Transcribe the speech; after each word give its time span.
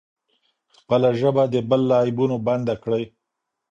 خپله 0.77 1.09
ژبه 1.19 1.43
د 1.53 1.55
بل 1.69 1.81
له 1.89 1.95
عیبونو 2.03 2.37
بنده 2.47 2.75
کړئ. 2.83 3.03